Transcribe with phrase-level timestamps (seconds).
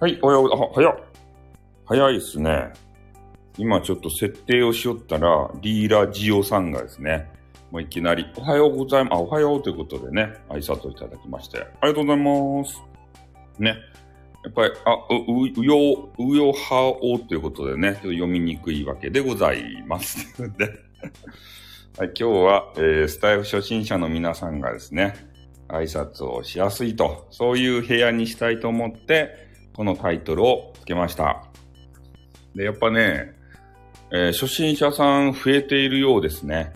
[0.00, 0.96] はい、おはよう、あ、早っ。
[1.84, 2.72] 早いっすね。
[3.58, 7.30] 今ちょっと設定をしよったら、リーラジオさんがですね、
[7.70, 9.12] もういきなり、おはようございます。
[9.12, 12.82] あ、おはようということでね、挨拶をいただきまして、ありがとうございます。
[13.58, 13.76] ね。
[14.42, 20.34] やっぱり、あ、う、う、うよう、うよはおということでね、ちょっと読みにくいわけでございます。
[20.56, 20.64] で、
[21.98, 25.14] はい、今日は、えー、スタイフ初心者の皆さんがですね、
[25.68, 31.44] 挨拶をしやすいと、そういう部屋にしたいと思って、このタイトルをつけました。
[32.54, 33.32] で、やっぱね、
[34.12, 36.72] えー初心者さん増えているようですね。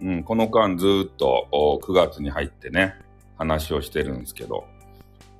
[0.00, 1.48] うん、この間ずっと
[1.82, 2.94] 9月に入ってね、
[3.38, 4.64] 話をしてるんですけど。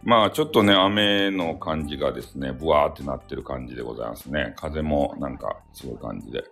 [0.02, 4.54] まあちょっとね、雨の感じがですね、ブワーってなってる感じでございますね。
[4.56, 6.44] 風もなんかすごい感じで。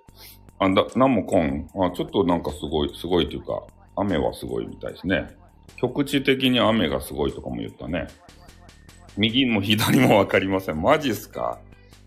[0.58, 1.68] あ、だ、なんもこん。
[1.74, 3.62] あ、ちょっとなんかすごい、すごいというか、
[3.96, 5.28] 雨はすごいみたいですね。
[5.76, 8.06] 局地的に雨がすごいとかも言ったね。
[9.16, 10.80] 右も左もわかりません。
[10.82, 11.58] マジっすか？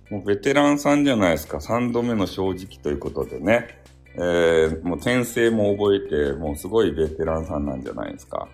[0.10, 1.58] もうベテランさんじゃないですか。
[1.58, 3.68] 3度目の正直ということでね。
[4.16, 8.48] えー、もう転生も覚えて、もうすごいベテランさんなんじゃないですか。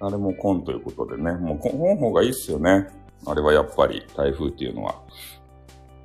[0.00, 1.32] あれもコンということでね。
[1.32, 2.88] もうこの方がいいっすよね。
[3.26, 4.94] あれはやっぱり台風っていうのは。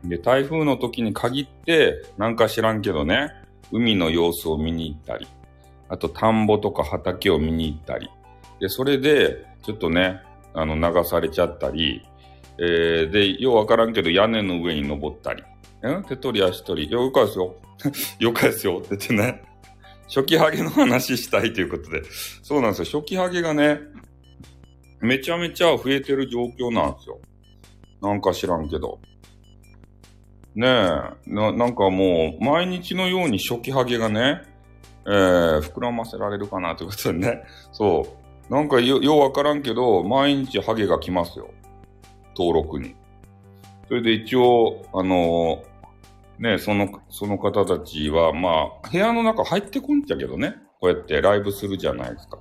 [0.03, 3.31] で、台風の時に限って、なんか知らんけどね、
[3.71, 5.27] 海の様子を見に行ったり、
[5.87, 8.09] あと田んぼとか畑を見に行ったり、
[8.59, 10.21] で、それで、ちょっとね、
[10.55, 12.01] あの、流されちゃったり、
[12.57, 15.43] えー、で、ようわからんけど屋根の上に登ったり、
[15.87, 17.55] ん手取り足取り、よかですよ。
[18.19, 18.79] よかですよ。
[18.79, 19.43] って言ってね、
[20.07, 22.03] 初期ハゲの話したいということで。
[22.41, 23.01] そうなんですよ。
[23.01, 23.79] 初期ハゲがね、
[25.01, 27.19] めちゃめちゃ増えてる状況なんですよ。
[28.01, 28.99] なんか知らんけど。
[30.55, 30.69] ねえ、
[31.27, 34.41] な、なんかもう、毎日のように初期ハゲがね、
[35.05, 37.43] えー、膨らませられるかなということでね。
[37.71, 38.24] そう。
[38.49, 41.49] なんかよ、ようわからんけど、毎日ハゲが来ますよ。
[42.37, 42.95] 登録に。
[43.87, 45.63] それで一応、あの
[46.39, 50.55] ね、その、その方たちは、まあ、部屋の中入ってこんちゃけどね。
[50.79, 52.37] こうやってライブするじゃないですか。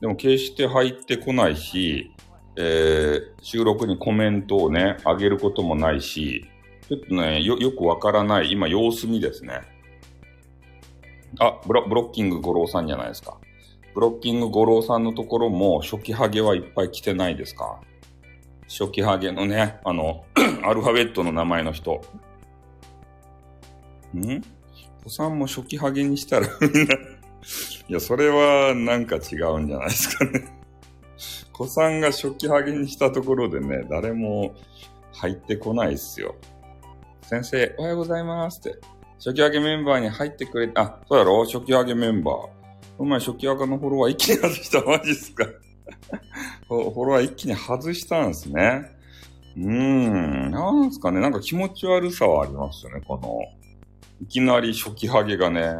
[0.00, 2.10] でも決して入ってこないし、
[2.56, 6.46] えー、収録にコメントをね、上げることもないし、
[6.88, 9.60] ちょっとね、よ、よくわからない、今様子見ですね。
[11.38, 13.38] あ、ブロブロッキング五郎さんじゃないですか。
[13.94, 17.80] ブロッキング五郎さんのところも初期ハゲはいっぱい来てないですか？
[18.68, 20.24] 初期ハゲのね、あの、
[20.64, 22.00] アルファベットの名前の人。
[24.16, 24.40] ん？
[25.02, 26.94] 子さんも初期ハゲにしたらみんな、
[27.88, 30.56] いや、それはなんか違うんじゃないですかね。
[31.52, 34.54] 子さんが初期ハゲにしたところでね、誰も
[35.14, 36.36] 入ってこないっすよ。
[37.22, 38.78] 先生、おはようございますって。
[39.18, 41.44] 初期ハゲメンバーに入ってくれ、あ、そうやろ？
[41.44, 42.59] 初期ハゲメンバー。
[43.00, 45.46] お前初期ハゲのフォロワー一気に外したマジっすか
[46.68, 48.90] フォロワー一気に外したんですね。
[49.56, 53.40] うーん、なんすかね、なんか気持ち悪さはありますよね、この、
[54.20, 55.76] いきなり初期ハゲがね、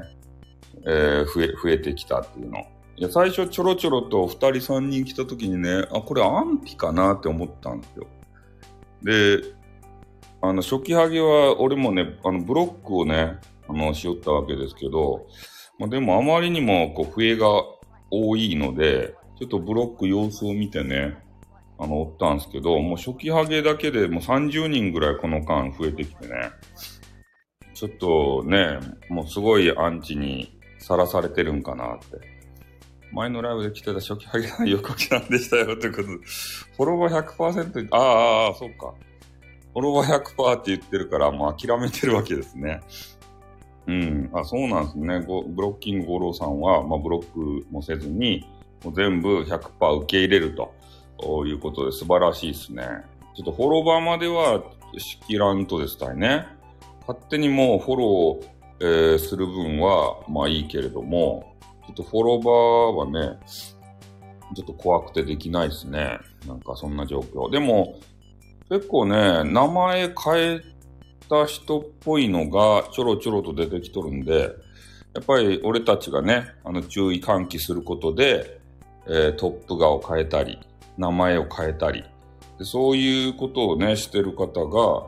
[0.86, 2.60] えー増え、増えてきたっていうの。
[2.96, 8.06] いや、最初ちょろちょろと二人三人来た時にね、あ、これ安否かなって思ったんですよ。
[9.02, 9.42] で、
[10.40, 13.36] あの、初期ハゲは、俺もね、あの、ブロックをね、
[13.68, 15.26] あの、しよったわけですけど、
[15.80, 17.48] まあ、でもあまりにも、こう、増えが
[18.10, 21.16] 多いので、ちょっとブロック様子を見てね、
[21.78, 26.50] あの、おったんですけど、もう初期ハゲだけでもう30人ぐらいこの間増えてきてね、
[27.72, 32.20] ちょっとね、もうすごいアンチにさらされてるんかなって。
[33.12, 38.92] 前のライブで来てた初期ハゲが横木さんでしたよということ、フォロワー100%、ああ、ああ、そうか。
[39.72, 42.82] フォロワー100%って言ってるから、もう諦めてるわけですね。
[43.90, 44.30] うん。
[44.32, 45.20] あ、そうなんですね。
[45.20, 48.46] ごブロッキング五郎さんは、まあ、ブロックもせずに、
[48.84, 52.84] もう全部100%受け入れるということで素晴らしいですね。
[53.34, 54.62] ちょっとフォロワーまでは
[54.96, 56.46] しきらんとですたいね。
[57.00, 58.46] 勝手にもうフォロー、
[58.82, 61.56] えーする分は、まあいいけれども、
[61.86, 63.38] ちょっとフォロワーはね、
[64.54, 66.18] ちょっと怖くてできないですね。
[66.46, 67.50] なんかそんな状況。
[67.50, 67.98] でも、
[68.68, 70.60] 結構ね、名前変え
[71.30, 74.50] た人っぽいのがちょろちょろと出てきとるんで、
[75.14, 78.60] やっぱり俺たちがね、あの注意喚起することで、
[79.06, 80.58] えートップ画を変えたり、
[80.98, 82.04] 名前を変えたり、
[82.58, 85.06] でそういうことをね、してる方が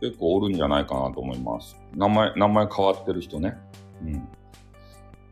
[0.00, 1.76] 結構おるんじゃないかなと思います。
[1.94, 3.56] 名前、名前変わってる人ね。
[4.02, 4.28] うん。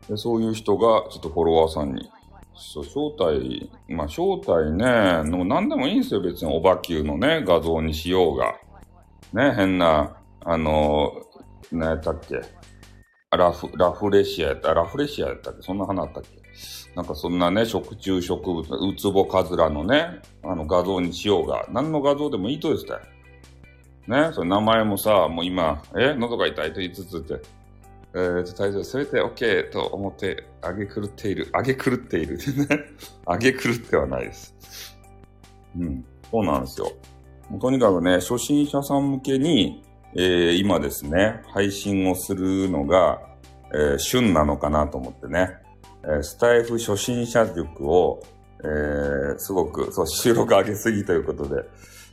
[0.07, 2.09] でそういう人がちょっとフォロワーさんに、
[2.55, 6.21] そう招待、まあ招待ね、の何でもいいんですよ。
[6.21, 8.55] 別におばきゅうのね、画像にしようが。
[9.33, 11.13] ね、変な、あの、
[11.71, 12.41] 何やったっけ
[13.37, 16.41] ラフ、ラフレシアやった、ラフレシアやったっけそんな花あったっけ
[16.95, 22.91] なんかそんなね、食虫植物、ウツボカズラのね、あの画像にしようが、何の画像でもいいとですね。
[24.07, 27.41] ね、その名前もさ、もう今、え、喉が痛いと言いつつって、
[28.13, 32.37] えー、と、大丈夫、それで OK と思って、あげ狂っている、あげ狂っている。
[33.25, 34.53] あげ狂ってはないです。
[35.77, 36.91] うん、そうなんですよ。
[37.59, 39.83] とにかくね、初心者さん向けに、
[40.15, 43.19] えー、今ですね、配信をするのが、
[43.73, 45.49] えー、旬なのかなと思ってね、
[46.03, 48.21] えー、スタイフ初心者塾を、
[48.63, 51.63] えー、すごく、そう、収録上げすぎということで、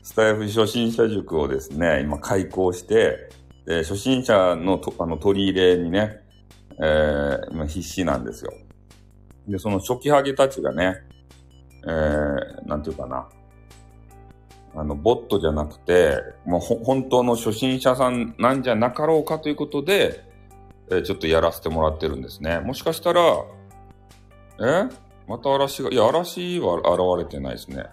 [0.03, 3.29] スタイフ初心者塾をですね、今開講して、
[3.69, 6.21] で初心者のとあの取り入れにね、
[6.83, 8.51] えー、今必死なんですよ。
[9.47, 10.95] で、その初期ハゲたちがね、
[11.87, 13.29] えー、なんていうかな、
[14.81, 16.17] あの、ボットじゃなくて、
[16.47, 20.25] もう本当の初心者さんなんじゃなかろうかということで、
[20.91, 22.61] えー、ちょっとやらせてもらってるんですね。
[22.61, 23.21] もしかしたら、
[24.61, 24.89] え？
[25.27, 26.89] また嵐が、いや、嵐は現
[27.19, 27.85] れてないですね。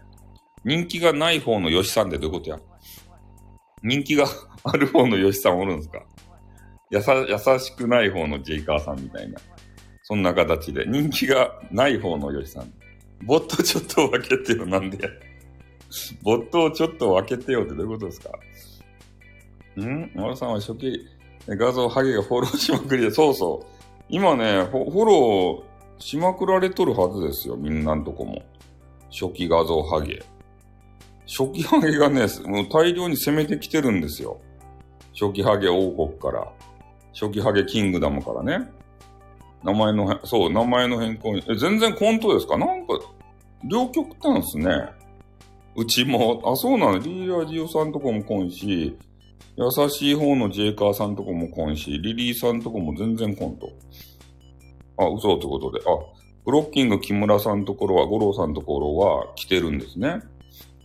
[0.64, 2.60] 人気がない方の吉さんってどういうことや？
[3.84, 4.26] 人気が
[4.64, 6.04] ある方の吉さんおるんですか？
[6.92, 9.40] やさ、優しくない方のジェイカーさんみたいな。
[10.04, 10.86] そんな形で。
[10.88, 12.72] 人気がない方の吉さん。
[13.24, 15.10] ボットちょっと分けてよ、なんで。
[16.24, 18.30] ボットをちょっと分けてよってどういうことですか？
[19.82, 20.12] ん？
[20.16, 21.00] 丸さんは初期
[21.48, 23.68] 画像ハゲがフォローしまくりで、そうそう。
[24.10, 28.44] 今ねフォローしまくられとるはずですよ、みんなのとこも。
[29.12, 30.24] 初期画像ハゲ。
[31.28, 34.40] 初期ハゲがね、もう大量に攻めてきてるんですよ。
[35.20, 36.52] 初期ハゲ王国から。
[37.14, 38.70] 初期ハゲキングダムからね。
[39.64, 41.44] 名前の、そう、名前の変更に。
[41.50, 42.58] え、全然コントですか？
[42.58, 43.00] なんか、
[43.64, 44.70] 両極端ですね。
[45.76, 47.00] うちも、あ、そうなの？
[47.00, 48.98] リーラジオさんとこも来んし、
[49.58, 53.70] 優しい方のジェイカーさんとこも来んし、リリーさんとこも全然来んと。
[54.98, 55.80] あ、嘘ってことで。
[55.80, 55.84] あ、
[56.46, 60.22] ブロッキング木村さんところは、五郎さんところは来てるんですね。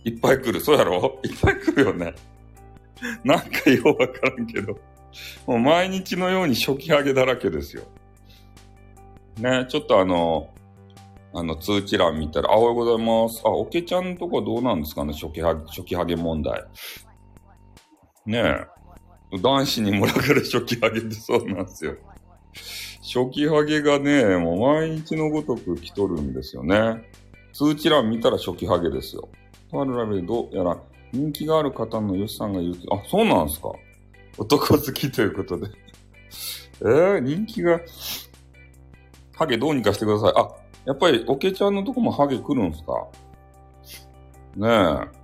[0.03, 0.59] いっぱい来る。
[0.59, 1.19] そうやろ？
[1.23, 2.13] いっぱい来るよね。
[3.23, 4.73] なんかようわからんけど。
[5.45, 7.83] もう毎日のように初期ハゲだらけですよ。
[9.37, 10.49] ね、ちょっとあの、
[11.33, 13.41] あの、通知欄見たら、あ、おはようございます。
[13.45, 16.63] あ、おけちゃんとこどうなんですかね初期ハゲ、初期ハゲ問題。
[18.25, 19.37] ねえ。
[19.41, 21.95] 男子に群がる初期ハゲってそうなんですよ。
[23.01, 27.09] 初期ハゲがね、もう毎日のごとく来とるんですよね。
[27.53, 29.29] 通知欄見たら初期ハゲですよ。
[29.71, 30.77] とあるラベルどうやら
[31.13, 33.71] 人気がある方のヨシさんが言うとあ、そうなんですか
[34.37, 35.67] 男好きということで
[36.81, 37.79] えー、人気が、
[39.35, 40.33] ハゲどうにかしてください。
[40.35, 40.49] あ、
[40.85, 43.07] やっぱり、おけちゃんのとこもハゲ来るんすか？
[44.55, 45.21] ねえ。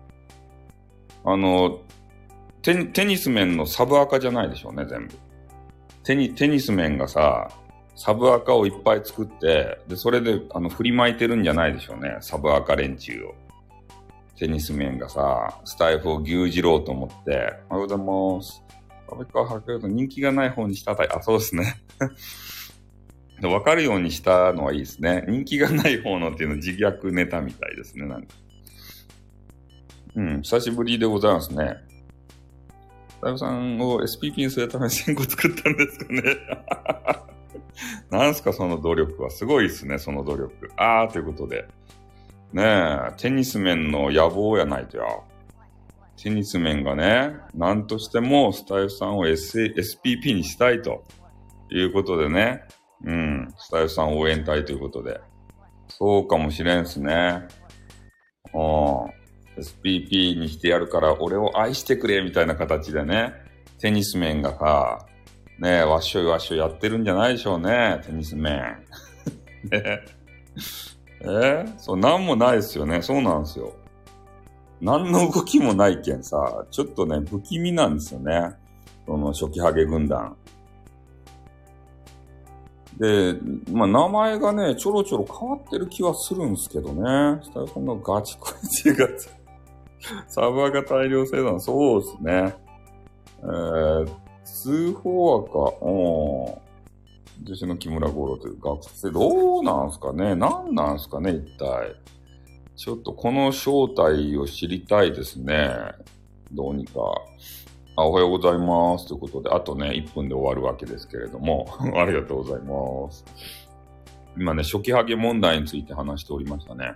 [1.25, 1.79] あの、
[2.61, 5.15] テテニス面のサブアカじゃないでしょうね、全部。
[6.03, 7.49] テニ、テニス面がさ、
[7.95, 13.35] サブアカをいっぱい作って、で、それで、あの、振り巻いてるんじゃないでしょうね、サブアカ連中を。
[14.37, 17.97] テニス面がさ、スタイフを牛耳ろうと思って、おはようござい
[18.37, 18.63] ます。
[19.09, 21.09] 安倍川博士の人気がない方にしたたい。
[21.09, 21.75] あ、そうですね。
[23.43, 25.23] わかるようにしたのはいいですね。
[25.27, 28.27] 人気がない方のっていうの自虐ネタみたいですね、なんか。
[30.15, 31.77] うん、久しぶりでございますね。
[33.21, 36.21] 大悟さんを SPP にするために1000個作ったんですかね。
[38.09, 39.29] なんすか、その努力は。
[39.29, 40.71] すごいですね、その努力。
[40.75, 41.67] あー、ということで。
[42.53, 45.03] ねえ、テニス面の野望やないとや。
[46.15, 51.03] テニス面がね、なんとしてもスタイフさんを、S、SPP にしたいと
[51.69, 52.63] いうことでね、
[53.03, 55.19] うん、スタイフさん応援隊ということで。
[55.89, 57.47] そうかもしれんすね。
[58.53, 59.17] うん。
[59.61, 63.33] SPP にしてやるから俺を愛してくれみたいな形でね、
[63.79, 65.05] テニス面がさ、
[65.59, 68.61] ねえ、わっしょいわっしょいやってるんじゃないでしょうね、テニス面。
[69.71, 70.01] ね
[71.21, 71.65] え？
[71.67, 73.01] ー、そう、なんもないですよね。
[73.01, 73.73] そうなんですよ。
[74.79, 78.53] 何の動きもないけんさ、ちょっとね、不気味なんですよね。
[79.07, 80.37] その初期ハゲ軍団。
[82.99, 83.37] で、
[83.71, 87.39] まあ、名前がね、ちょろちょろ変わってる気はするんですけどね。
[87.43, 89.07] スタイフのガチコイチが、
[90.27, 92.55] サーバーが大量生産、そうですね。
[93.41, 94.09] えー、
[94.43, 96.67] 通報赤、うん。
[97.43, 100.35] 女子の木村五郎という学生、どうなんすかね？
[100.35, 101.33] 何なんすかね？
[101.33, 101.95] 一体。
[102.75, 105.69] ちょっとこの正体を知りたいですね。
[106.51, 106.93] どうにか。
[107.99, 109.07] あおはようございます。
[109.07, 113.25] ということで、あとね、1分で終わるわけですけれども、 ありがとうございます。
[114.37, 116.93] 今ね、初期ハゲ問題について話しておりましたね。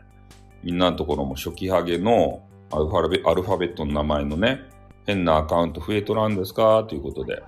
[0.64, 4.60] みんなのところも初期ハゲのアルファベアルファベットの名前のね、
[5.08, 6.84] 変なアカウント増えとらんですか？
[6.88, 7.42] ということで。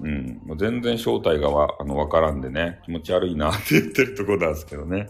[0.00, 0.40] うん。
[0.44, 5.08] もう全然正体がわ、あの、わからんでね、気持ち悪いなって言ってるとこなんですけどね。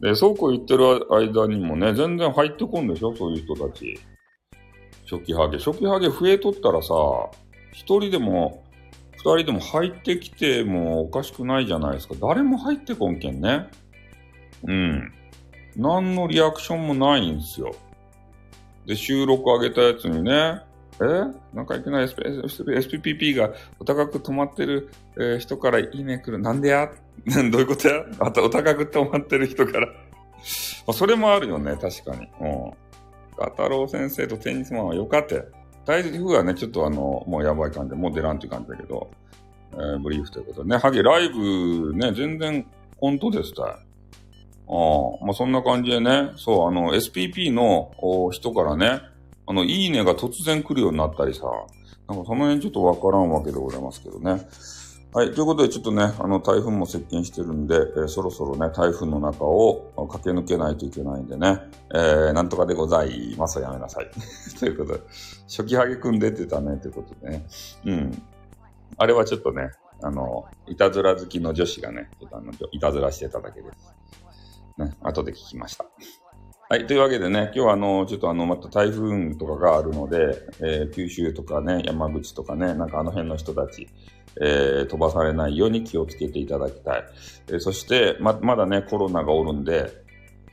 [0.00, 3.14] で、そうこう言ってる間にもね、全然入ってこんでしょ？
[3.14, 3.96] そういう人たち。
[5.10, 5.58] 初期ハゲ。
[5.58, 6.94] 初期ハゲ増えとったらさ、
[7.72, 8.64] 一人でも、
[9.12, 12.14] 二人でも入ってきてもおかしくないじゃないですか。
[12.20, 13.66] 誰も入ってこんけんね。
[14.64, 15.12] うん。
[15.76, 17.74] 何のリアクションもないんですよ。
[18.86, 20.60] で、収録上げたやつにね、
[20.98, 21.04] え？
[21.54, 22.24] なんかいけない？SP
[22.64, 26.38] SPPP がお高く止まってる、えー人からいいね来る。
[26.38, 26.90] なんでや？
[27.52, 28.02] どういうことや？
[28.20, 29.88] あ とお高く止まってる人から。
[30.92, 32.28] それもあるよね、確かに。
[32.40, 32.72] うん。
[33.38, 35.44] ガタロウ先生とテニスマンはよかったよ。
[35.84, 39.08] 台風はね、ちょっとあの、もうやばい感じで、もう出らんって感じだけど、
[39.72, 42.66] えーブリーフということでね、ハゲライブね、全然
[42.98, 43.62] 本当ですた。
[43.62, 47.92] ああ、まあ、そんな感じでね、そう、あの、SPP の
[48.32, 49.00] 人からね、
[49.46, 51.44] あの、いいねが突然来るようになったりさ、
[52.08, 54.40] なんかその辺ちょっとわからんわけでございますけどね。
[55.12, 55.32] はい。
[55.32, 61.60] ということで、ちょっとね、あの、台風も接近してるんで、えーそろそろね、台風の中を駆け抜けないといけないんでね、
[61.94, 63.60] えー、なんとかでございます。
[63.60, 64.10] やめなさい。
[64.58, 65.00] ということで、
[65.48, 67.46] 初期ハゲくん出てたね、ということでね。
[67.86, 68.22] うん。
[68.98, 69.70] あれはちょっとね、
[70.02, 73.94] あの、いたずら好きの女子がね、ちょっとあの、いたずらしてただけです。
[74.76, 75.86] ね、後で聞きました。
[76.68, 76.86] はい。
[76.88, 83.86] というわけでね、今日はあの、ちょっとあの、また台風とかがあるので、えー九州とかね、山口とかね、なんかあの辺の人たち、
[84.40, 87.04] えー飛ばされないように気をつけていただきたい。
[87.46, 89.92] えーそして、ま、まだね、コロナがおるんで、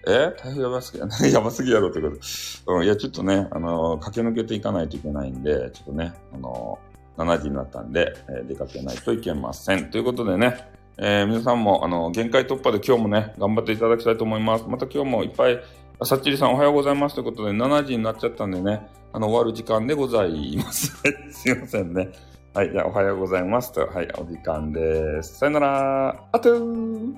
[0.05, 2.73] え台風やばすぎや、 やばすぎやろってこと。
[2.75, 6.77] うん、いや、ちょっとね、あの駆け抜けていかないといけないんで、ちょっとね、あの
[7.17, 9.89] 7時になったんで、えー出かけないといけません。
[9.89, 14.65] ということでね、え皆さんも、あの、限界突破で今日もね、頑張っていただきたいと思います。
[14.67, 15.59] また今日もいっぱい、
[16.05, 18.81] さっちりさんおはようございますということで、7時になっちゃったんでね、
[19.13, 20.91] あの、終わる時間でございます。
[21.31, 22.09] すいませんね。
[22.53, 25.39] はい、じゃあおはようございますと、はい、お時間です。
[25.39, 27.13] さよなら、あとー